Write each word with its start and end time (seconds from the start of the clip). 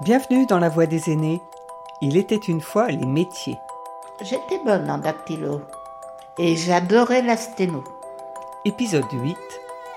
Bienvenue 0.00 0.44
dans 0.44 0.58
la 0.58 0.68
voie 0.68 0.86
des 0.86 1.12
aînés. 1.12 1.40
Il 2.00 2.16
était 2.16 2.34
une 2.34 2.60
fois 2.60 2.88
les 2.88 3.06
métiers. 3.06 3.58
J'étais 4.20 4.58
bonne 4.64 4.90
en 4.90 4.98
dactylo 4.98 5.60
et 6.36 6.56
j'adorais 6.56 7.22
la 7.22 7.36
sténo. 7.36 7.84
Épisode 8.64 9.04
8 9.12 9.36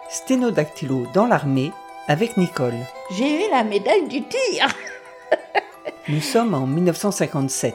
Sténodactylo 0.07 1.07
dans 1.15 1.25
l'armée 1.25 1.71
avec 2.07 2.37
Nicole. 2.37 2.77
J'ai 3.09 3.47
eu 3.47 3.49
la 3.49 3.63
médaille 3.63 4.07
du 4.07 4.21
tir. 4.21 4.67
Nous 6.07 6.21
sommes 6.21 6.53
en 6.53 6.67
1957. 6.67 7.73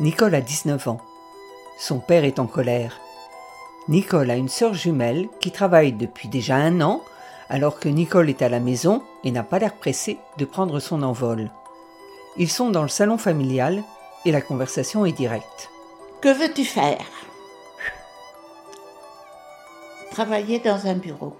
Nicole 0.00 0.34
a 0.34 0.42
19 0.42 0.88
ans. 0.88 1.00
Son 1.78 2.00
père 2.00 2.24
est 2.24 2.38
en 2.38 2.46
colère. 2.46 3.00
Nicole 3.88 4.30
a 4.30 4.36
une 4.36 4.50
sœur 4.50 4.74
jumelle 4.74 5.28
qui 5.40 5.52
travaille 5.52 5.94
depuis 5.94 6.28
déjà 6.28 6.56
un 6.56 6.82
an 6.82 7.02
alors 7.48 7.78
que 7.78 7.88
Nicole 7.88 8.30
est 8.30 8.42
à 8.42 8.48
la 8.48 8.60
maison 8.60 9.02
et 9.22 9.30
n'a 9.30 9.42
pas 9.42 9.58
l'air 9.58 9.74
pressée 9.74 10.18
de 10.38 10.44
prendre 10.44 10.80
son 10.80 11.02
envol. 11.02 11.50
Ils 12.36 12.50
sont 12.50 12.70
dans 12.70 12.82
le 12.82 12.88
salon 12.88 13.18
familial 13.18 13.82
et 14.24 14.32
la 14.32 14.40
conversation 14.40 15.04
est 15.06 15.12
directe. 15.12 15.70
Que 16.20 16.32
veux-tu 16.32 16.64
faire? 16.64 17.04
Travailler 20.10 20.58
dans 20.58 20.86
un 20.86 20.94
bureau. 20.94 21.36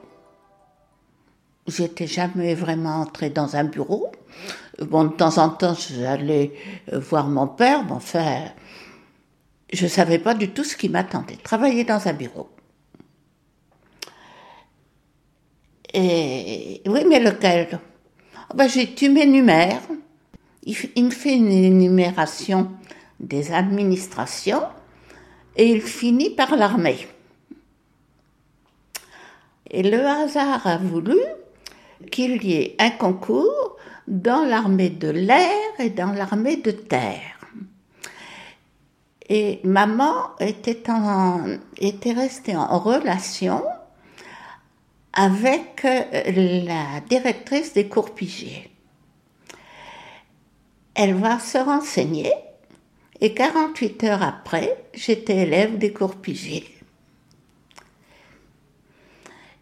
J'étais 1.66 2.06
jamais 2.06 2.54
vraiment 2.54 3.00
entrée 3.00 3.30
dans 3.30 3.56
un 3.56 3.64
bureau. 3.64 4.12
Bon, 4.80 5.04
de 5.04 5.12
temps 5.12 5.38
en 5.38 5.48
temps, 5.48 5.74
j'allais 5.74 6.52
voir 6.92 7.28
mon 7.28 7.46
père, 7.46 7.84
mais 7.84 7.92
enfin, 7.92 8.44
je 9.72 9.86
savais 9.86 10.18
pas 10.18 10.34
du 10.34 10.50
tout 10.50 10.64
ce 10.64 10.76
qui 10.76 10.88
m'attendait. 10.88 11.36
Travailler 11.36 11.84
dans 11.84 12.06
un 12.06 12.12
bureau. 12.12 12.48
Oui, 15.94 17.04
mais 17.08 17.20
lequel? 17.20 17.78
Ben, 18.54 18.68
Tu 18.68 19.08
m'énumères. 19.08 19.82
Il, 20.64 20.76
il 20.96 21.04
me 21.04 21.10
fait 21.10 21.36
une 21.36 21.52
énumération 21.52 22.70
des 23.20 23.52
administrations 23.52 24.62
et 25.56 25.70
il 25.70 25.82
finit 25.82 26.30
par 26.30 26.56
l'armée. 26.56 27.06
Et 29.70 29.82
le 29.82 30.04
hasard 30.06 30.66
a 30.66 30.78
voulu 30.78 31.18
qu'il 32.10 32.42
y 32.44 32.54
ait 32.54 32.76
un 32.78 32.90
concours 32.90 33.76
dans 34.06 34.44
l'armée 34.44 34.90
de 34.90 35.08
l'air 35.08 35.70
et 35.78 35.90
dans 35.90 36.12
l'armée 36.12 36.56
de 36.56 36.70
terre. 36.70 37.38
Et 39.28 39.60
maman 39.64 40.36
était, 40.38 40.90
en, 40.90 41.56
était 41.78 42.12
restée 42.12 42.56
en 42.56 42.78
relation 42.78 43.62
avec 45.14 45.84
euh, 45.84 46.62
la 46.66 47.00
directrice 47.08 47.72
des 47.72 47.88
cours 47.88 48.14
Pigier. 48.14 48.70
Elle 50.94 51.14
va 51.14 51.38
se 51.38 51.58
renseigner 51.58 52.32
et 53.20 53.32
48 53.32 54.04
heures 54.04 54.22
après, 54.22 54.84
j'étais 54.92 55.38
élève 55.38 55.78
des 55.78 55.92
cours 55.92 56.16
Pigier. 56.16 56.64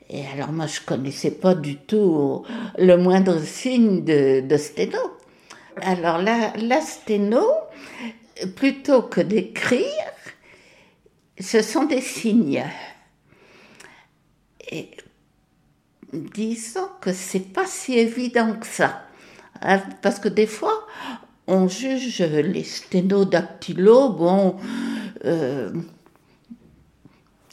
Et 0.09 0.27
alors 0.27 0.53
moi, 0.53 0.67
je 0.67 0.81
connaissais 0.81 1.31
pas 1.31 1.55
du 1.55 1.77
tout 1.77 2.45
le 2.77 2.97
moindre 2.97 3.41
signe 3.41 4.05
de, 4.05 4.57
sténo. 4.57 4.99
Alors 5.81 6.19
la, 6.19 6.53
la 6.57 6.81
sténo, 6.83 7.47
plutôt 8.57 9.03
que 9.03 9.23
d'écrire, 9.23 9.87
ce 11.41 11.63
sont 11.63 11.85
des 11.85 12.03
signes. 12.03 12.65
Et 14.71 14.91
disons 16.13 16.89
que 17.01 17.13
c'est 17.13 17.53
pas 17.53 17.67
si 17.67 17.99
évident 17.99 18.55
que 18.55 18.67
ça. 18.67 19.03
Hein, 19.61 19.81
parce 20.03 20.19
que 20.19 20.29
des 20.29 20.47
fois, 20.47 20.87
on 21.47 21.69
juge 21.69 22.23
les 22.23 22.65
sténodactylos, 22.65 24.11
bon, 24.11 24.57
euh, 25.25 25.73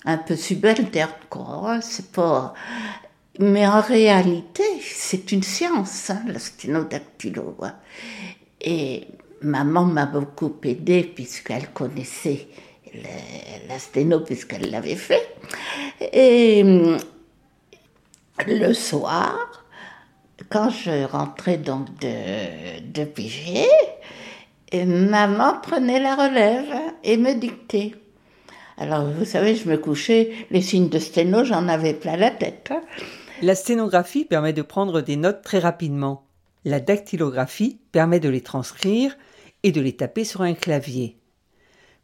un 0.06 0.18
peu 0.18 0.36
subalterne, 0.36 1.12
quoi. 1.30 1.74
Hein, 1.74 1.81
c'est 1.81 2.12
pas. 2.12 2.53
Mais 3.40 3.66
en 3.66 3.81
réalité, 3.81 4.64
c'est 4.81 5.31
une 5.31 5.44
science, 5.44 6.09
hein, 6.09 6.22
la 6.28 6.40
sténodactylo. 6.40 7.58
Et 8.62 9.08
maman 9.41 9.86
m'a 9.86 10.06
beaucoup 10.06 10.53
aidée 10.64 11.03
puisqu'elle 11.03 11.70
connaissait 11.70 12.47
la 13.68 13.80
sténo 13.80 14.22
puisqu'elle 14.22 14.70
l'avait 14.70 14.96
fait. 14.96 15.36
Et 16.12 16.97
le 18.48 18.74
soir, 18.74 19.66
quand 20.50 20.70
je 20.70 21.06
rentrais 21.06 21.58
donc 21.58 21.88
de, 22.00 22.82
de 22.82 23.06
piger, 23.06 23.68
maman 24.74 25.60
prenait 25.62 26.00
la 26.00 26.16
relève 26.16 26.74
et 27.04 27.18
me 27.18 27.34
dictait. 27.34 27.96
Alors, 28.78 29.10
vous 29.10 29.26
savez, 29.26 29.56
je 29.56 29.68
me 29.68 29.78
couchais, 29.78 30.32
les 30.52 30.62
signes 30.62 30.90
de 30.90 31.00
sténo, 31.00 31.44
j'en 31.44 31.68
avais 31.68 31.94
plein 31.94 32.16
la 32.16 32.32
tête. 32.32 32.72
La 33.42 33.56
sténographie 33.56 34.26
permet 34.26 34.54
de 34.54 34.62
prendre 34.62 35.02
des 35.02 35.18
notes 35.18 35.42
très 35.42 35.60
rapidement. 35.60 36.26
La 36.66 36.80
dactylographie 36.80 37.80
permet 37.92 38.20
de 38.20 38.30
les 38.30 38.42
transcrire 38.42 39.18
et 39.64 39.72
de 39.72 39.82
les 39.82 39.96
taper 39.96 40.24
sur 40.24 40.42
un 40.42 40.54
clavier. 40.54 41.18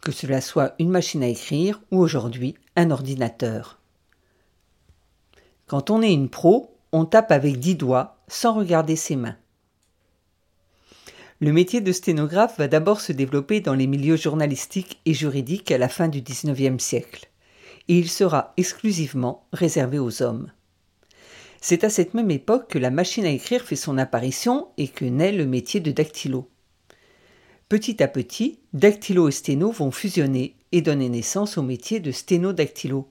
Que 0.01 0.11
cela 0.11 0.41
soit 0.41 0.75
une 0.79 0.89
machine 0.89 1.23
à 1.23 1.27
écrire 1.27 1.81
ou 1.91 1.99
aujourd'hui 1.99 2.55
un 2.75 2.91
ordinateur. 2.91 3.79
Quand 5.67 5.89
on 5.89 6.01
est 6.03 6.13
une 6.13 6.29
pro, 6.29 6.77
on 6.91 7.05
tape 7.05 7.31
avec 7.31 7.59
dix 7.59 7.75
doigts 7.75 8.17
sans 8.27 8.53
regarder 8.53 8.95
ses 8.95 9.15
mains. 9.15 9.37
Le 11.39 11.51
métier 11.51 11.81
de 11.81 11.91
sténographe 11.91 12.57
va 12.57 12.67
d'abord 12.67 13.01
se 13.01 13.11
développer 13.11 13.61
dans 13.61 13.73
les 13.73 13.87
milieux 13.87 14.15
journalistiques 14.15 15.01
et 15.05 15.13
juridiques 15.13 15.71
à 15.71 15.77
la 15.77 15.89
fin 15.89 16.07
du 16.07 16.21
XIXe 16.21 16.81
siècle, 16.81 17.29
et 17.87 17.97
il 17.97 18.09
sera 18.09 18.53
exclusivement 18.57 19.47
réservé 19.51 19.99
aux 19.99 20.21
hommes. 20.21 20.51
C'est 21.61 21.83
à 21.83 21.89
cette 21.89 22.13
même 22.13 22.31
époque 22.31 22.69
que 22.69 22.79
la 22.79 22.91
machine 22.91 23.25
à 23.25 23.31
écrire 23.31 23.63
fait 23.63 23.75
son 23.75 23.97
apparition 23.97 24.67
et 24.77 24.87
que 24.87 25.03
naît 25.03 25.31
le 25.31 25.47
métier 25.47 25.79
de 25.79 25.91
dactylo. 25.91 26.47
Petit 27.69 28.03
à 28.03 28.07
petit, 28.07 28.59
dactylo 28.73 29.27
et 29.27 29.31
sténo 29.31 29.71
vont 29.71 29.89
fusionner 29.89 30.55
et 30.71 30.81
donner 30.81 31.09
naissance 31.09 31.57
au 31.57 31.63
métier 31.63 31.99
de 31.99 32.11
sténodactylo 32.11 33.09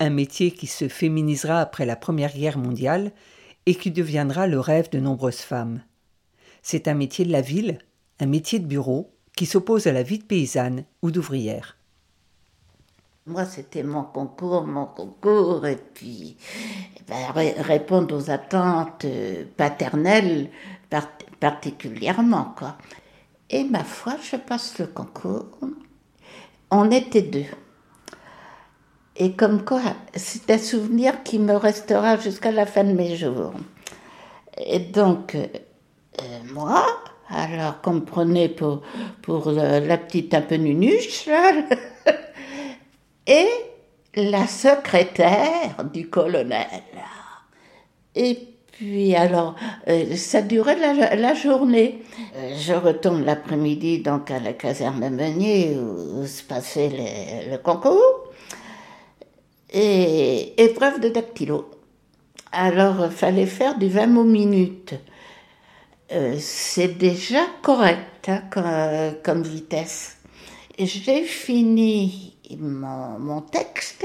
un 0.00 0.10
métier 0.10 0.50
qui 0.50 0.66
se 0.66 0.88
féminisera 0.88 1.60
après 1.60 1.86
la 1.86 1.94
Première 1.94 2.32
Guerre 2.34 2.58
mondiale 2.58 3.12
et 3.66 3.74
qui 3.74 3.90
deviendra 3.90 4.46
le 4.46 4.58
rêve 4.58 4.90
de 4.90 4.98
nombreuses 4.98 5.40
femmes. 5.40 5.82
C'est 6.62 6.88
un 6.88 6.94
métier 6.94 7.24
de 7.24 7.32
la 7.32 7.42
ville, 7.42 7.78
un 8.18 8.26
métier 8.26 8.58
de 8.58 8.66
bureau, 8.66 9.12
qui 9.36 9.46
s'oppose 9.46 9.86
à 9.86 9.92
la 9.92 10.02
vie 10.02 10.18
de 10.18 10.24
paysanne 10.24 10.84
ou 11.02 11.10
d'ouvrière. 11.10 11.76
Moi, 13.26 13.44
c'était 13.44 13.82
mon 13.82 14.02
concours, 14.02 14.66
mon 14.66 14.86
concours, 14.86 15.66
et 15.66 15.76
puis 15.76 16.36
eh 16.96 17.02
ben, 17.06 17.62
répondre 17.62 18.16
aux 18.16 18.30
attentes 18.30 19.04
euh, 19.04 19.44
paternelles 19.56 20.48
particulièrement. 21.38 22.54
Quoi. 22.56 22.76
Et 23.50 23.64
ma 23.64 23.84
foi, 23.84 24.16
je 24.22 24.36
passe 24.36 24.78
le 24.78 24.86
concours. 24.86 25.58
On 26.70 26.90
était 26.90 27.22
deux. 27.22 27.46
Et 29.22 29.32
comme 29.32 29.66
quoi, 29.66 29.82
c'est 30.14 30.50
un 30.50 30.56
souvenir 30.56 31.22
qui 31.22 31.38
me 31.38 31.54
restera 31.54 32.16
jusqu'à 32.16 32.50
la 32.50 32.64
fin 32.64 32.84
de 32.84 32.94
mes 32.94 33.16
jours. 33.16 33.52
Et 34.56 34.78
donc, 34.78 35.34
euh, 35.34 35.46
moi, 36.54 36.86
alors 37.28 37.80
prenait 38.06 38.48
pour, 38.48 38.80
pour 39.20 39.52
la 39.52 39.98
petite 39.98 40.32
un 40.32 40.40
peu 40.40 40.54
nunuche, 40.54 41.28
et 43.26 43.46
la 44.16 44.46
secrétaire 44.46 45.84
du 45.92 46.08
colonel. 46.08 46.66
Et 48.14 48.38
puis 48.72 49.14
alors, 49.14 49.54
euh, 49.88 50.16
ça 50.16 50.40
durait 50.40 50.76
la, 50.76 51.34
journée. 51.34 52.02
Euh, 52.36 52.54
je 52.58 52.72
retourne 52.72 53.26
l'après-midi 53.26 53.98
donc 53.98 54.30
à 54.30 54.40
la 54.40 54.54
caserne 54.54 55.10
Meunier 55.10 55.76
où, 55.76 56.26
se 56.26 56.42
passait 56.42 56.90
le 57.50 57.58
concours 57.58 58.19
et 59.72 60.62
épreuve 60.62 61.00
de 61.00 61.08
dactylo. 61.08 61.70
Alors, 62.52 63.06
il 63.06 63.10
fallait 63.12 63.46
faire 63.46 63.78
du 63.78 63.88
20 63.88 64.06
mots 64.08 64.24
minutes. 64.24 64.94
Euh, 66.12 66.36
c'est 66.40 66.98
déjà 66.98 67.42
correct 67.62 68.28
hein, 68.28 68.42
comme, 69.22 69.42
vitesse. 69.42 70.16
J'ai 70.76 71.22
fini 71.22 72.36
mon, 72.58 73.42
texte 73.42 74.04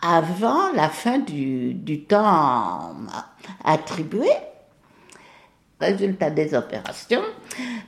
avant 0.00 0.72
la 0.72 0.88
fin 0.88 1.18
du, 1.18 1.74
du 1.74 2.04
temps 2.04 2.94
attribué. 3.64 4.30
Résultat 5.78 6.30
des 6.30 6.54
opérations, 6.54 7.22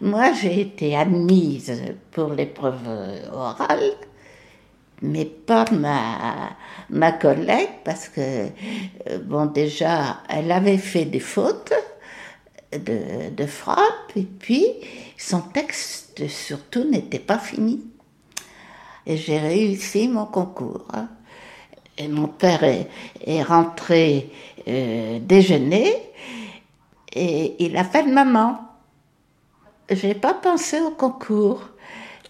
moi 0.01 0.33
j'ai 0.33 0.63
été 0.63 0.97
admise 0.97 1.95
pour 2.11 2.31
l'épreuve 2.31 2.89
orale 3.31 3.93
mais 5.03 5.25
pas 5.25 5.65
ma, 5.73 6.51
ma 6.91 7.13
collègue, 7.13 7.69
parce 7.85 8.09
que, 8.09 8.21
euh, 8.21 9.19
bon, 9.25 9.47
déjà, 9.47 10.23
elle 10.29 10.51
avait 10.53 10.79
fait 10.79 11.05
des 11.05 11.21
fautes, 11.21 11.73
de, 12.73 13.31
de 13.31 13.47
frappe, 13.47 14.17
et 14.17 14.23
puis 14.23 14.65
son 15.19 15.41
texte 15.41 16.27
surtout 16.29 16.85
n'était 16.85 17.19
pas 17.19 17.39
fini. 17.39 17.85
Et 19.05 19.17
j'ai 19.17 19.39
réussi 19.39 20.09
mon 20.09 20.27
concours. 20.27 20.87
hein. 20.93 21.09
Et 21.99 22.09
mon 22.09 22.29
père 22.29 22.65
est, 22.65 22.89
est 23.27 23.43
rentré 23.43 24.31
euh, 24.67 25.19
déjeuner 25.21 25.95
et 27.13 27.63
il 27.63 27.77
appelle 27.77 28.09
maman. 28.11 28.59
J'ai 29.91 30.15
pas 30.15 30.33
pensé 30.33 30.81
au 30.81 30.93
concours. 30.93 31.63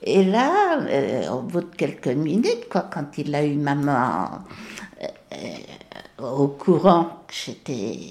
Et 0.05 0.25
là, 0.25 0.81
euh, 0.81 1.31
au 1.31 1.43
bout 1.43 1.61
de 1.61 1.77
quelques 1.77 2.09
minutes, 2.09 2.69
quoi, 2.69 2.89
quand 2.93 3.19
il 3.19 3.33
a 3.35 3.45
eu 3.45 3.55
maman 3.55 4.29
euh, 5.01 5.07
euh, 5.33 6.37
au 6.37 6.49
courant 6.49 7.23
que 7.29 7.35
j'étais 7.35 8.11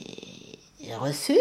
reçue, 0.99 1.33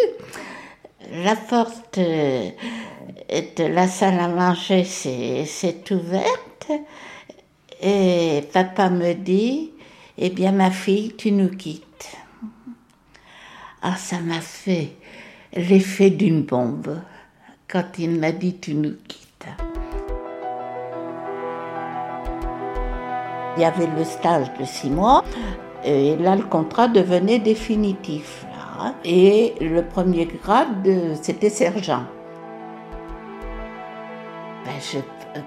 la 1.13 1.37
porte 1.37 1.99
de 1.99 3.65
la 3.65 3.89
salle 3.89 4.19
à 4.19 4.29
manger 4.29 4.85
s'est 4.85 5.85
ouverte 5.91 6.71
et 7.81 8.43
papa 8.53 8.91
me 8.91 9.15
dit, 9.15 9.71
eh 10.19 10.31
bien 10.31 10.53
ma 10.53 10.71
fille, 10.71 11.15
tu 11.17 11.33
nous 11.33 11.49
quittes. 11.49 12.17
Ah, 13.83 13.97
ça 13.97 14.21
m'a 14.21 14.41
fait 14.41 14.93
l'effet 15.55 16.11
d'une 16.11 16.43
bombe 16.43 17.01
quand 17.67 17.99
il 17.99 18.11
m'a 18.11 18.33
dit 18.33 18.57
tu 18.59 18.75
nous 18.75 18.97
quittes. 19.09 19.30
Il 23.61 23.65
y 23.65 23.67
avait 23.67 23.89
le 23.95 24.05
stage 24.05 24.47
de 24.59 24.65
six 24.65 24.89
mois 24.89 25.23
et 25.85 26.17
là 26.17 26.35
le 26.35 26.45
contrat 26.45 26.89
devenait 26.89 27.39
définitif. 27.39 28.47
hein. 28.81 28.95
Et 29.05 29.53
le 29.61 29.83
premier 29.85 30.25
grade, 30.25 30.87
euh, 30.87 31.15
c'était 31.21 31.51
sergent. 31.51 32.05
Ben, 34.65 34.73
je 34.81 34.99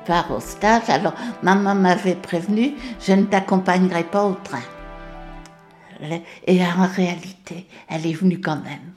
pars 0.05 0.29
au 0.29 0.39
stage. 0.39 0.87
Alors, 0.89 1.15
maman 1.41 1.73
m'avait 1.73 2.13
prévenu, 2.13 2.73
je 3.01 3.13
ne 3.13 3.23
t'accompagnerai 3.23 4.03
pas 4.03 4.25
au 4.25 4.35
train. 4.43 4.61
Et 6.45 6.61
en 6.61 6.85
réalité, 6.85 7.65
elle 7.89 8.05
est 8.05 8.13
venue 8.13 8.39
quand 8.39 8.61
même. 8.63 8.93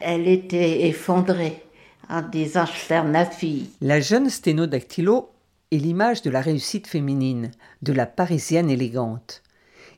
Elle 0.00 0.28
était 0.28 0.86
effondrée 0.86 1.60
en 2.08 2.22
disant, 2.22 2.66
je 2.66 2.72
ferme 2.72 3.10
ma 3.10 3.24
fille. 3.24 3.70
La 3.80 4.00
jeune 4.00 4.30
sténodactylo 4.30 5.30
l'image 5.78 6.22
de 6.22 6.30
la 6.30 6.40
réussite 6.40 6.86
féminine, 6.86 7.50
de 7.82 7.92
la 7.92 8.06
parisienne 8.06 8.70
élégante. 8.70 9.42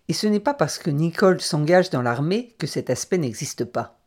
Et 0.09 0.13
ce 0.13 0.27
n'est 0.27 0.41
pas 0.41 0.55
parce 0.55 0.79
que 0.79 0.91
Nicole 0.91 1.41
s'engage 1.41 1.91
dans 1.91 2.03
l'armée 2.03 2.55
que 2.59 2.67
cet 2.67 2.91
aspect 2.91 3.19
n'existe 3.19 3.65
pas. 3.65 3.99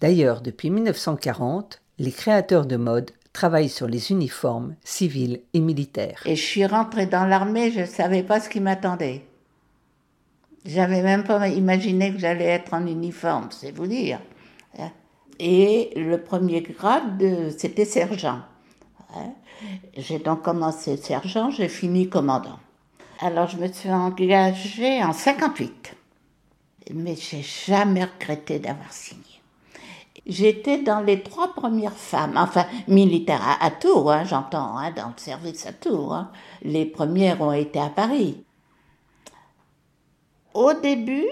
D'ailleurs, 0.00 0.42
depuis 0.42 0.70
1940, 0.70 1.80
les 1.98 2.12
créateurs 2.12 2.66
de 2.66 2.76
mode 2.76 3.10
travaillent 3.32 3.68
sur 3.68 3.86
les 3.86 4.10
uniformes 4.10 4.76
civils 4.84 5.40
et 5.54 5.60
militaires. 5.60 6.22
Et 6.24 6.36
je 6.36 6.42
suis 6.42 6.66
rentrée 6.66 7.06
dans 7.06 7.24
l'armée, 7.24 7.72
je 7.72 7.80
ne 7.80 7.86
savais 7.86 8.22
pas 8.22 8.40
ce 8.40 8.48
qui 8.48 8.60
m'attendait. 8.60 9.22
J'avais 10.64 11.02
même 11.02 11.24
pas 11.24 11.48
imaginé 11.48 12.12
que 12.12 12.18
j'allais 12.18 12.44
être 12.44 12.74
en 12.74 12.86
uniforme, 12.86 13.48
c'est 13.50 13.70
vous 13.70 13.86
dire. 13.86 14.20
Et 15.38 15.90
le 15.96 16.18
premier 16.18 16.62
grade, 16.62 17.50
c'était 17.58 17.84
sergent. 17.84 18.40
Hein? 19.16 19.32
J'ai 19.96 20.18
donc 20.18 20.42
commencé 20.42 20.96
sergent, 20.96 21.50
j'ai 21.50 21.68
fini 21.68 22.08
commandant. 22.08 22.58
Alors 23.20 23.48
je 23.48 23.56
me 23.56 23.68
suis 23.68 23.90
engagée 23.90 25.02
en 25.02 25.12
58. 25.12 25.94
Mais 26.92 27.16
j'ai 27.16 27.42
jamais 27.42 28.04
regretté 28.04 28.58
d'avoir 28.58 28.92
signé. 28.92 29.22
J'étais 30.26 30.78
dans 30.78 31.00
les 31.00 31.22
trois 31.22 31.52
premières 31.52 31.96
femmes, 31.96 32.34
enfin 32.36 32.66
militaires 32.88 33.58
à, 33.60 33.70
Tours, 33.70 34.10
hein, 34.10 34.24
j'entends, 34.24 34.78
hein, 34.78 34.90
dans 34.90 35.08
le 35.08 35.18
service 35.18 35.66
à 35.66 35.72
Tours. 35.72 36.24
Les 36.62 36.86
premières 36.86 37.42
ont 37.42 37.52
été 37.52 37.78
à 37.78 37.90
Paris. 37.90 38.42
Au 40.54 40.72
début, 40.72 41.28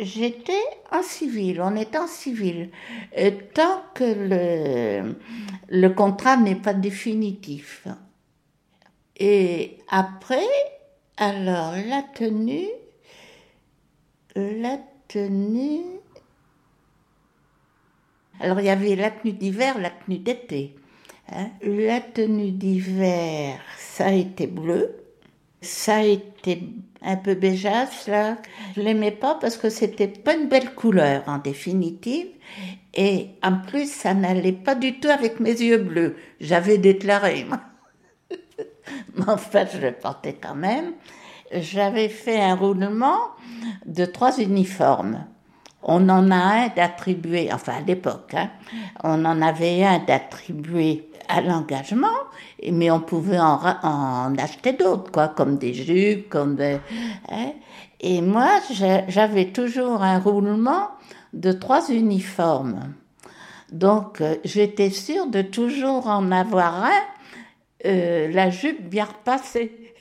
j'étais 0.00 0.64
en 0.90 1.02
civil, 1.02 1.60
on 1.60 1.76
était 1.76 1.98
en 1.98 2.06
civil, 2.08 2.70
euh, 3.18 3.30
tant 3.54 3.82
que 3.94 4.04
le, 4.04 5.16
le 5.68 5.88
contrat 5.90 6.36
n'est 6.36 6.56
pas 6.56 6.74
définitif. 6.74 7.86
Et 9.16 9.78
après, 9.88 10.48
alors 11.16 11.74
la 11.86 12.02
tenue, 12.02 12.66
la 14.34 14.78
tenue. 15.08 15.82
Alors 18.40 18.60
il 18.60 18.66
y 18.66 18.70
avait 18.70 18.96
la 18.96 19.10
tenue 19.10 19.32
d'hiver, 19.34 19.78
la 19.78 19.90
tenue 19.90 20.18
d'été. 20.18 20.74
hein. 21.30 21.50
La 21.62 22.00
tenue 22.00 22.52
d'hiver, 22.52 23.60
ça 23.78 24.06
a 24.06 24.12
été 24.12 24.46
bleu. 24.46 24.99
Ça 25.62 25.96
a 25.96 26.02
été 26.02 26.62
un 27.02 27.16
peu 27.16 27.34
béjasse 27.34 28.08
là. 28.08 28.36
Je 28.76 28.80
l'aimais 28.80 29.10
pas 29.10 29.36
parce 29.40 29.56
que 29.56 29.68
c'était 29.68 30.08
pas 30.08 30.34
une 30.34 30.48
belle 30.48 30.74
couleur 30.74 31.22
en 31.26 31.38
définitive. 31.38 32.28
Et 32.94 33.28
en 33.42 33.58
plus, 33.58 33.90
ça 33.90 34.14
n'allait 34.14 34.52
pas 34.52 34.74
du 34.74 34.98
tout 34.98 35.08
avec 35.08 35.38
mes 35.38 35.52
yeux 35.52 35.78
bleus. 35.78 36.16
J'avais 36.40 36.78
déclaré. 36.78 37.44
moi. 37.44 37.60
Mais 39.14 39.28
en 39.28 39.36
fait, 39.36 39.70
je 39.74 39.86
le 39.86 39.92
portais 39.92 40.36
quand 40.40 40.56
même. 40.56 40.92
J'avais 41.52 42.08
fait 42.08 42.40
un 42.40 42.54
roulement 42.54 43.18
de 43.86 44.04
trois 44.04 44.38
uniformes. 44.38 45.24
On 45.82 46.08
en 46.08 46.30
a 46.30 46.36
un 46.36 46.68
d'attribué, 46.68 47.50
enfin 47.52 47.74
à 47.78 47.80
l'époque, 47.80 48.34
hein, 48.34 48.50
on 49.02 49.24
en 49.24 49.40
avait 49.40 49.82
un 49.82 49.98
d'attribué 49.98 51.09
à 51.30 51.40
l'engagement, 51.40 52.08
mais 52.70 52.90
on 52.90 53.00
pouvait 53.00 53.38
en, 53.38 53.60
en 53.82 54.36
acheter 54.36 54.72
d'autres, 54.72 55.10
quoi, 55.12 55.28
comme 55.28 55.56
des 55.56 55.74
jupes, 55.74 56.28
comme 56.28 56.56
des, 56.56 56.78
hein. 57.28 57.52
Et 58.00 58.22
moi, 58.22 58.48
j'avais 59.08 59.52
toujours 59.52 60.02
un 60.02 60.18
roulement 60.18 60.88
de 61.34 61.52
trois 61.52 61.90
uniformes. 61.90 62.94
Donc, 63.70 64.20
euh, 64.20 64.36
j'étais 64.42 64.90
sûre 64.90 65.26
de 65.26 65.42
toujours 65.42 66.06
en 66.06 66.32
avoir 66.32 66.84
un, 66.84 67.02
euh, 67.84 68.28
la 68.32 68.50
jupe 68.50 68.88
bien 68.88 69.04
repassée. 69.04 69.92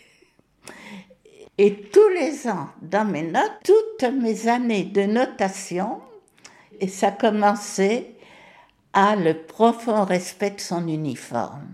Et 1.57 1.75
tous 1.75 2.09
les 2.09 2.47
ans, 2.47 2.69
dans 2.81 3.05
mes 3.05 3.23
notes, 3.23 3.51
toutes 3.65 4.09
mes 4.13 4.47
années 4.47 4.85
de 4.85 5.01
notation, 5.01 5.99
et 6.79 6.87
ça 6.87 7.11
commençait 7.11 8.15
à 8.93 9.15
le 9.15 9.33
profond 9.33 10.03
respect 10.03 10.51
de 10.51 10.59
son 10.59 10.87
uniforme. 10.87 11.73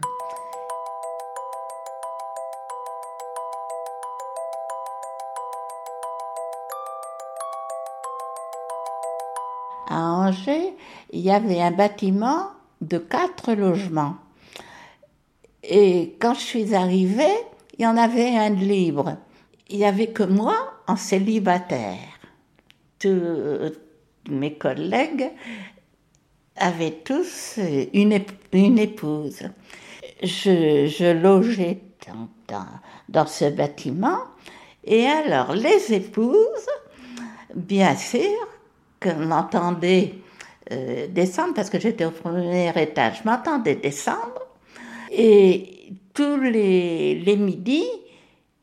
À 9.88 10.02
Angers, 10.02 10.76
il 11.12 11.22
y 11.22 11.32
avait 11.32 11.62
un 11.62 11.72
bâtiment 11.72 12.48
de 12.82 12.98
quatre 12.98 13.54
logements. 13.54 14.18
Et 15.64 16.16
quand 16.20 16.34
je 16.34 16.40
suis 16.40 16.76
arrivée, 16.76 17.36
il 17.78 17.84
y 17.84 17.88
en 17.88 17.98
avait 17.98 18.36
un 18.36 18.50
libre. 18.50 19.18
Il 19.70 19.78
n'y 19.78 19.86
avait 19.86 20.12
que 20.12 20.24
moi 20.24 20.56
en 20.88 20.96
célibataire. 20.96 21.98
Tous 23.00 23.72
mes 24.30 24.56
collègues 24.56 25.32
avaient 26.58 27.00
tous 27.04 27.60
une, 27.94 28.20
une 28.54 28.80
épouse. 28.80 29.44
Je, 30.24 30.88
je 30.88 31.12
logeais 31.12 31.80
dans, 32.08 32.30
dans, 32.48 32.68
dans 33.10 33.28
ce 33.28 33.46
bâtiment. 33.46 34.20
Et 34.84 35.06
alors, 35.06 35.54
les 35.54 35.94
épouses, 35.94 36.70
bien 37.56 37.96
sûr, 37.96 38.48
que 39.00 39.10
m'entendaient 39.10 40.14
euh, 40.72 41.08
descendre, 41.08 41.54
parce 41.54 41.70
que 41.70 41.80
j'étais 41.80 42.06
au 42.06 42.12
premier 42.12 42.72
étage, 42.82 43.26
m'entendaient 43.26 43.76
descendre. 43.76 44.42
Et 45.12 45.92
tous 46.14 46.38
les, 46.40 47.16
les 47.16 47.36
midis, 47.36 47.90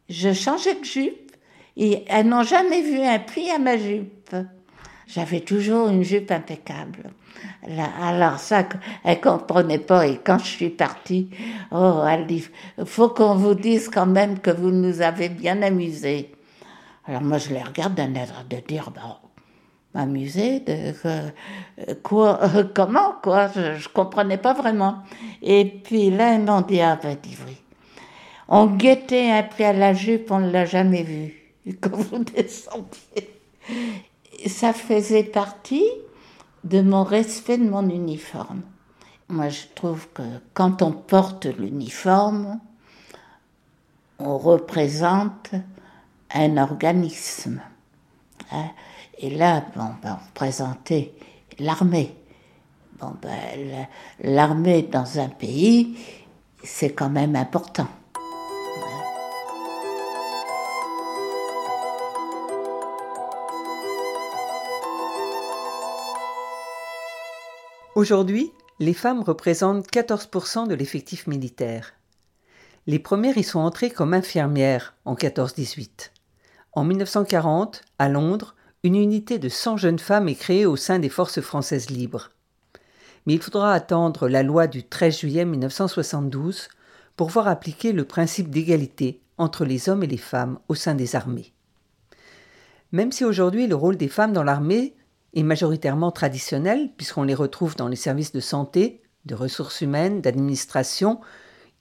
je 0.09 0.33
changeais 0.33 0.75
de 0.75 0.85
jupe. 0.85 1.33
Et 1.77 2.05
elles 2.09 2.27
n'ont 2.27 2.43
jamais 2.43 2.83
vu 2.83 3.01
un 3.01 3.19
pli 3.19 3.51
à 3.51 3.59
ma 3.59 3.77
jupe. 3.77 4.35
J'avais 5.07 5.41
toujours 5.41 5.89
une 5.89 6.03
jupe 6.03 6.31
impeccable. 6.31 7.11
Alors 8.01 8.39
ça, 8.39 8.65
elle 9.05 9.21
comprenait 9.21 9.79
pas. 9.79 10.07
Et 10.07 10.19
quand 10.19 10.39
je 10.39 10.47
suis 10.47 10.71
partie, 10.71 11.31
oh, 11.71 12.03
elle 12.09 12.27
dit, 12.27 12.45
faut 12.85 13.09
qu'on 13.09 13.35
vous 13.35 13.55
dise 13.55 13.89
quand 13.89 14.07
même 14.07 14.39
que 14.39 14.51
vous 14.51 14.71
nous 14.71 15.01
avez 15.01 15.29
bien 15.29 15.63
amusés. 15.63 16.33
Alors 17.07 17.23
moi, 17.23 17.39
je 17.39 17.51
les 17.51 17.63
regarde 17.63 17.95
d'un 17.95 18.15
air 18.15 18.45
de 18.49 18.57
dire, 18.59 18.91
bon, 18.91 19.23
m'amuser 19.95 20.61
de 20.61 20.93
quoi 22.03 22.41
comment 22.75 23.15
quoi 23.23 23.49
je, 23.55 23.77
je 23.77 23.89
comprenais 23.89 24.39
pas 24.39 24.55
vraiment 24.55 24.99
et 25.43 25.65
puis 25.65 26.11
là 26.11 26.35
ils 26.35 26.43
m'ont 26.43 26.63
dit 26.63 26.81
ah 26.81 26.99
ben 27.03 27.17
dis 27.23 27.37
oui 27.47 27.57
on 28.49 28.67
guettait 28.67 29.31
un 29.31 29.43
pli 29.43 29.65
à 29.65 29.73
la 29.73 29.93
jupe 29.93 30.31
on 30.31 30.41
ne 30.41 30.51
l'a 30.51 30.65
jamais 30.65 31.03
vu 31.03 31.35
quand 31.81 31.97
vous 31.97 32.25
descendiez 32.25 33.31
ça 34.47 34.73
faisait 34.73 35.25
partie 35.25 35.85
de 36.65 36.81
mon 36.81 37.05
respect 37.05 37.59
de 37.59 37.69
mon 37.69 37.89
uniforme. 37.89 38.63
Moi, 39.29 39.49
je 39.49 39.63
trouve 39.75 40.09
que 40.09 40.23
quand 40.55 40.83
on 40.83 40.93
porte 40.93 41.47
l'uniforme, 41.47 42.61
on 44.19 44.39
représente 44.39 45.51
un 46.33 46.57
organisme. 46.57 47.61
Hein. 48.53 48.71
Et 49.19 49.31
là, 49.31 49.65
bon, 49.75 49.91
ben, 50.03 50.19
on 50.21 50.43
l'armée. 51.59 52.15
Bon, 53.01 53.15
ben, 53.21 53.87
l'armée 54.21 54.83
dans 54.83 55.19
un 55.19 55.29
pays, 55.29 55.97
c'est 56.63 56.93
quand 56.93 57.11
même 57.11 57.37
important. 57.37 57.89
Aujourd'hui, 67.95 68.53
les 68.81 68.95
femmes 68.95 69.21
représentent 69.21 69.87
14% 69.87 70.67
de 70.67 70.75
l'effectif 70.75 71.27
militaire. 71.27 71.93
Les 72.87 72.99
premières 72.99 73.37
y 73.37 73.43
sont 73.43 73.59
entrées 73.59 73.91
comme 73.91 74.15
infirmières 74.15 74.95
en 75.05 75.15
14-18. 75.15 76.11
En 76.73 76.85
1940, 76.85 77.83
à 77.99 78.09
Londres, 78.09 78.57
une 78.83 78.97
unité 78.97 79.39
de 79.39 79.51
100 79.51 79.77
jeunes 79.77 79.99
femmes 79.99 80.31
est 80.31 80.37
créée 80.37 80.65
au 80.65 80.77
sein 80.77 80.99
des 81.01 81.11
forces 81.11 81.43
françaises 81.43 81.91
libres. 81.91 82.31
Mais 83.27 83.35
il 83.35 83.43
faudra 83.43 83.75
attendre 83.75 84.27
la 84.27 84.43
loi 84.43 84.69
du 84.69 84.85
13 84.85 85.19
juillet 85.19 85.45
1972 85.45 86.71
pour 87.17 87.29
voir 87.29 87.47
appliquer 87.47 87.93
le 87.93 88.07
principe 88.07 88.49
d'égalité 88.49 89.21
entre 89.37 89.67
les 89.67 89.91
hommes 89.91 90.03
et 90.03 90.09
les 90.09 90.17
femmes 90.17 90.59
au 90.69 90.75
sein 90.75 90.95
des 90.95 91.15
armées. 91.15 91.53
Même 92.91 93.13
si 93.13 93.27
aujourd'hui 93.27 93.67
le 93.67 93.75
rôle 93.75 93.99
des 93.99 94.09
femmes 94.09 94.33
dans 94.33 94.45
l'armée 94.45 94.95
est 95.35 95.43
majoritairement 95.43 96.11
traditionnel, 96.11 96.91
puisqu'on 96.97 97.23
les 97.23 97.35
retrouve 97.35 97.77
dans 97.77 97.89
les 97.89 97.97
services 97.97 98.33
de 98.33 98.41
santé, 98.41 99.03
de 99.25 99.35
ressources 99.35 99.81
humaines, 99.81 100.21
d'administration, 100.21 101.21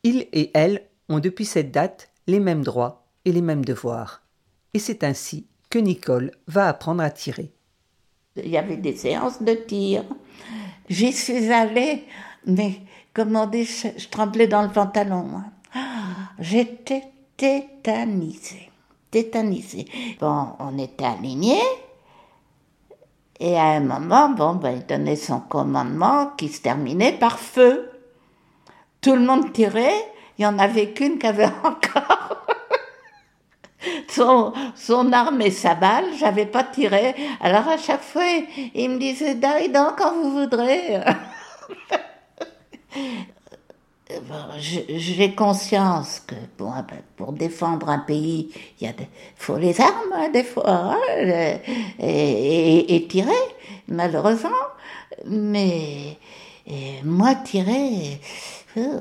ils 0.04 0.28
et 0.32 0.52
elles 0.54 0.88
ont 1.10 1.20
depuis 1.20 1.46
cette 1.46 1.72
date 1.72 2.12
les 2.28 2.40
mêmes 2.40 2.64
droits 2.64 3.06
et 3.26 3.32
les 3.32 3.42
mêmes 3.42 3.66
devoirs. 3.66 4.24
Et 4.74 4.80
c'est 4.80 5.04
ainsi 5.04 5.48
que 5.70 5.80
Nicole 5.80 6.32
va 6.48 6.68
apprendre 6.68 7.04
à 7.04 7.10
tirer. 7.10 7.52
Il 8.38 8.48
y 8.48 8.58
avait 8.58 8.78
des 8.78 8.96
séances 8.96 9.42
de 9.42 9.54
tir. 9.54 10.04
J'y 10.90 11.12
suis 11.12 11.52
allée, 11.52 12.06
mais 12.46 12.80
comme 13.14 13.36
on 13.36 13.48
dit, 13.48 13.66
je, 13.66 14.08
tremblais 14.10 14.48
dans 14.48 14.62
le 14.62 14.70
pantalon. 14.70 15.44
J'étais 16.40 17.04
tétanisée, 17.36 18.70
tétanisée. 19.10 19.86
Bon, 20.20 20.48
on 20.60 20.78
était 20.78 21.06
alignés. 21.06 21.62
Et 23.44 23.58
à 23.58 23.64
un 23.64 23.80
moment, 23.80 24.30
bon, 24.30 24.54
ben, 24.54 24.78
il 24.78 24.86
donnait 24.86 25.16
son 25.16 25.40
commandement 25.40 26.28
qui 26.38 26.48
se 26.48 26.62
terminait 26.62 27.14
par 27.14 27.40
feu. 27.40 27.90
Tout 29.02 29.16
le 29.16 29.22
monde 29.22 29.52
tirait, 29.52 30.06
il 30.38 30.42
n'y 30.42 30.46
en 30.46 30.60
avait 30.60 30.92
qu'une 30.92 31.18
qui 31.18 31.26
avait 31.26 31.46
encore 31.64 32.46
son, 34.08 34.54
arme 35.12 35.42
et 35.42 35.50
sa 35.50 35.74
balle, 35.74 36.06
j'avais 36.20 36.46
pas 36.46 36.64
tiré. 36.64 37.16
Alors 37.42 37.68
à 37.68 37.78
chaque 37.78 38.04
fois, 38.04 38.22
il 38.76 38.92
me 38.92 39.00
disait, 39.00 39.34
donc 39.36 39.98
quand 39.98 40.14
vous 40.14 40.32
voudrez. 40.32 41.00
j'ai 44.58 45.34
conscience 45.34 46.20
que 46.20 46.36
ben, 46.58 46.84
pour 47.16 47.34
défendre 47.34 47.90
un 47.90 48.00
pays, 48.00 48.52
il 48.80 48.94
faut 49.36 49.58
les 49.58 49.80
armes 49.80 50.14
hein, 50.14 50.30
des 50.30 50.44
fois 50.44 50.64
hein, 50.68 50.98
et, 52.00 53.08
tirer, 53.10 53.32
malheureusement. 53.88 54.50
Mais 55.26 56.18
moi 57.04 57.36
tirer. 57.36 58.20
Euh. 58.78 59.00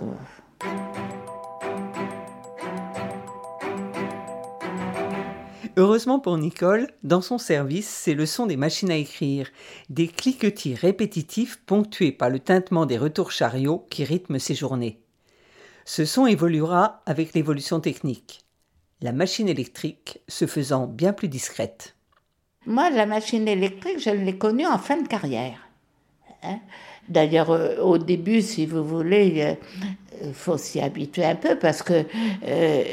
Heureusement 5.81 6.19
pour 6.19 6.37
Nicole, 6.37 6.89
dans 7.05 7.23
son 7.23 7.39
service, 7.39 7.89
c'est 7.89 8.13
le 8.13 8.27
son 8.27 8.45
des 8.45 8.59
machines 8.59 8.91
à 8.91 8.97
écrire, 8.97 9.49
des 9.89 10.09
cliquetis 10.09 10.75
répétitifs 10.75 11.57
ponctués 11.65 12.13
par 12.13 12.29
le 12.29 12.39
tintement 12.39 12.85
des 12.85 12.99
retours 12.99 13.33
chariots 13.33 13.87
qui 13.89 14.05
rythment 14.05 14.39
ses 14.39 14.55
journées. 14.55 15.01
Ce 15.87 16.05
son 16.05 16.27
évoluera 16.27 17.01
avec 17.07 17.33
l'évolution 17.33 17.81
technique, 17.81 18.45
la 19.01 19.13
machine 19.13 19.49
électrique 19.49 20.21
se 20.29 20.47
faisant 20.47 20.87
bien 20.87 21.15
plus 21.15 21.29
discrète. 21.29 21.97
Moi, 22.67 22.91
la 22.91 23.07
machine 23.07 23.49
électrique, 23.49 24.01
je 24.01 24.11
l'ai 24.11 24.37
connue 24.37 24.67
en 24.67 24.77
fin 24.77 25.01
de 25.01 25.09
carrière. 25.09 25.70
Hein. 26.43 26.59
D'ailleurs, 27.09 27.51
euh, 27.51 27.81
au 27.81 27.99
début, 27.99 28.43
si 28.43 28.67
vous 28.67 28.85
voulez, 28.85 29.57
il 30.23 30.33
faut 30.33 30.57
s'y 30.57 30.81
habituer 30.81 31.25
un 31.25 31.35
peu 31.35 31.59
parce 31.59 31.83
que 31.83 32.05
euh, 32.47 32.85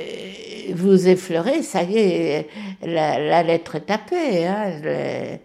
vous 0.74 1.08
effleurez, 1.08 1.62
ça 1.62 1.84
y 1.84 1.98
est, 1.98 2.50
la, 2.82 3.44
lettre 3.44 3.76
est 3.76 3.82
tapée. 3.82 4.48
Hein, 4.48 5.40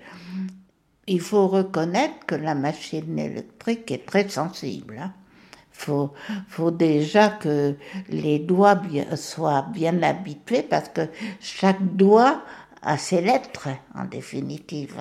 il 1.07 1.21
faut 1.21 1.49
reconnaître 1.49 2.27
que 2.27 2.35
la 2.35 2.55
machine 2.55 3.19
électrique 3.19 3.91
est 3.91 4.07
très 4.07 4.29
sensible. 4.29 4.95
Il 4.95 5.93
hein. 5.93 6.11
faut, 6.49 6.71
déjà 6.71 7.29
que 7.29 7.75
les 8.09 8.39
doigts 8.39 8.81
soient 9.17 9.67
bien 9.73 10.03
habitués 10.03 10.63
parce 10.63 10.89
que 10.89 11.03
chaque 11.41 11.97
doigt 11.97 12.43
a 12.83 12.97
ses 12.99 13.21
lettres, 13.21 13.69
en 13.95 14.05
définitive. 14.05 14.97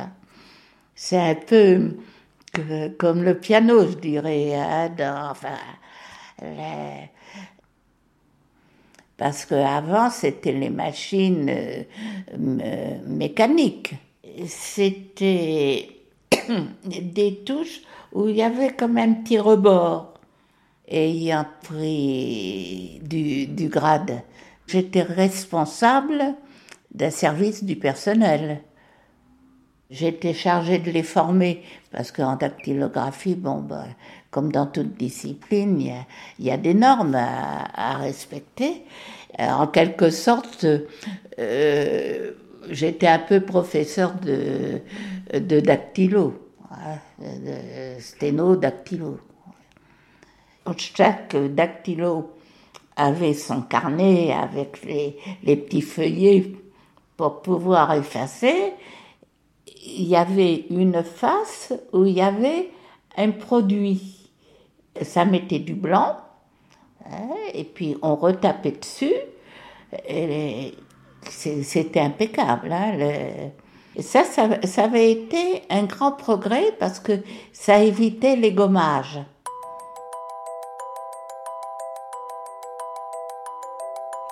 C'est 0.95 1.19
un 1.19 1.35
peu 1.35 1.97
comme 2.97 3.23
le 3.23 3.37
piano, 3.37 3.87
je 3.87 3.97
dirais. 3.97 4.53
enfin, 4.99 5.57
parce 9.21 9.45
qu'avant, 9.45 10.09
c'était 10.09 10.51
les 10.51 10.71
machines 10.71 11.47
euh, 11.47 12.97
mécaniques. 13.05 13.93
C'était 14.47 15.89
des 16.83 17.35
touches 17.45 17.81
où 18.13 18.27
il 18.27 18.37
y 18.37 18.41
avait 18.41 18.71
comme 18.71 18.97
un 18.97 19.13
petit 19.13 19.37
rebord. 19.37 20.15
Ayant 20.87 21.45
pris 21.61 22.99
du, 23.03 23.45
du 23.45 23.69
grade, 23.69 24.23
j'étais 24.65 25.03
responsable 25.03 26.35
d'un 26.91 27.11
service 27.11 27.63
du 27.63 27.75
personnel. 27.75 28.61
J'étais 29.91 30.33
chargée 30.33 30.79
de 30.79 30.89
les 30.89 31.03
former 31.03 31.61
parce 31.91 32.13
qu'en 32.13 32.37
dactylographie, 32.37 33.35
bon, 33.35 33.59
ben, 33.59 33.87
comme 34.29 34.49
dans 34.49 34.65
toute 34.65 34.95
discipline, 34.95 35.81
il 36.39 36.45
y 36.45 36.49
a, 36.49 36.55
des 36.55 36.73
normes 36.73 37.15
à, 37.15 37.97
respecter. 37.97 38.85
Euh, 39.37 39.49
en 39.49 39.67
quelque 39.67 40.09
sorte, 40.09 40.65
euh, 41.39 42.31
j'étais 42.69 43.07
un 43.07 43.19
peu 43.19 43.41
professeur 43.41 44.13
de, 44.13 44.79
de 45.37 45.59
dactylo, 45.59 46.39
hein, 46.71 46.95
de 47.19 47.99
sténo-dactylo. 47.99 49.19
Chaque 50.77 51.35
dactylo 51.35 52.31
avait 52.95 53.33
son 53.33 53.61
carnet 53.63 54.31
avec 54.31 54.85
les 54.85 55.55
petits 55.57 55.81
feuillets 55.81 56.53
pour 57.17 57.41
pouvoir 57.41 57.93
effacer. 57.93 58.73
Il 59.83 60.07
y 60.07 60.15
avait 60.15 60.65
une 60.69 61.03
face 61.03 61.73
où 61.91 62.05
il 62.05 62.13
y 62.13 62.21
avait 62.21 62.69
un 63.17 63.31
produit 63.31 64.21
ça 65.01 65.25
mettait 65.25 65.59
du 65.59 65.73
blanc, 65.73 66.17
hein, 67.05 67.29
et 67.53 67.63
puis 67.63 67.97
on 68.01 68.15
retapait 68.15 68.71
dessus. 68.71 69.13
C'était 71.29 71.99
impeccable. 71.99 72.71
Hein, 72.71 73.51
ça, 73.99 74.23
ça, 74.23 74.47
ça, 74.63 74.83
avait 74.85 75.11
été 75.11 75.63
un 75.69 75.83
grand 75.83 76.13
progrès 76.13 76.71
parce 76.79 76.99
que 76.99 77.13
ça 77.51 77.79
évitait 77.79 78.35
les 78.35 78.53
gommages. 78.53 79.19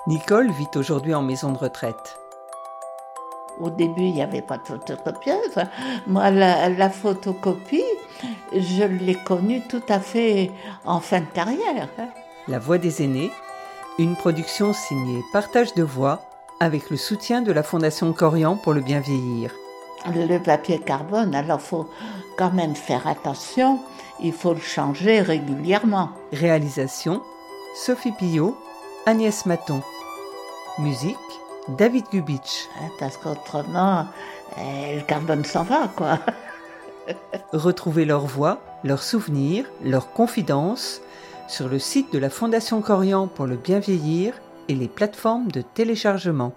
Nicole 0.06 0.50
vit 0.50 0.78
aujourd'hui 0.78 1.14
en 1.14 1.22
maison 1.22 1.52
de 1.52 1.58
retraite. 1.58 2.18
Au 3.60 3.70
début, 3.70 4.02
il 4.02 4.14
n'y 4.14 4.22
avait 4.22 4.42
pas 4.42 4.58
de 4.58 4.66
photocopieuse. 4.66 5.56
Moi, 6.06 6.30
la, 6.30 6.90
photocopie, 6.90 7.84
je 8.52 8.84
l'ai 8.84 9.14
connue 9.14 9.62
tout 9.68 9.82
à 9.88 10.00
fait 10.00 10.50
en 10.84 11.00
fin 11.00 11.20
de 11.20 11.26
carrière. 11.26 11.88
Hein. 11.98 12.08
La 12.48 12.58
Voix 12.58 12.78
des 12.78 13.02
aînés, 13.02 13.30
une 13.98 14.16
production 14.16 14.72
signée 14.72 15.22
Partage 15.32 15.74
de 15.74 15.82
voix 15.82 16.22
avec 16.58 16.90
le 16.90 16.96
soutien 16.96 17.42
de 17.42 17.52
la 17.52 17.62
Fondation 17.62 18.12
Corian 18.12 18.56
pour 18.56 18.72
le 18.72 18.80
bien 18.80 19.00
vieillir. 19.00 19.52
Le 20.06 20.38
papier 20.38 20.78
carbone, 20.78 21.34
alors 21.34 21.60
faut 21.60 21.88
quand 22.38 22.52
même 22.52 22.74
faire 22.74 23.06
attention, 23.06 23.80
il 24.22 24.32
faut 24.32 24.54
le 24.54 24.60
changer 24.60 25.20
régulièrement. 25.20 26.10
Réalisation 26.32 27.22
Sophie 27.74 28.12
Pillot, 28.12 28.56
Agnès 29.06 29.44
Maton. 29.46 29.82
Musique 30.78 31.16
David 31.68 32.04
Gubitsch. 32.10 32.68
Hein, 32.80 32.88
parce 32.98 33.16
qu'autrement, 33.16 34.06
euh, 34.58 34.96
le 34.96 35.02
carbone 35.02 35.44
s'en 35.44 35.64
va, 35.64 35.88
quoi. 35.96 36.18
Retrouvez 37.52 38.04
leurs 38.04 38.26
voix, 38.26 38.60
leurs 38.84 39.02
souvenirs, 39.02 39.66
leurs 39.82 40.12
confidences 40.12 41.00
sur 41.48 41.68
le 41.68 41.78
site 41.78 42.12
de 42.12 42.18
la 42.18 42.30
Fondation 42.30 42.80
Corian 42.80 43.26
pour 43.26 43.46
le 43.46 43.56
bien 43.56 43.80
vieillir 43.80 44.34
et 44.68 44.74
les 44.74 44.88
plateformes 44.88 45.50
de 45.50 45.62
téléchargement. 45.62 46.52